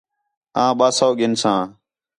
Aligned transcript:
آں 0.63 0.71
ٻَئہ 0.77 0.87
سَو 0.97 1.09
گِھنساں 1.19 1.61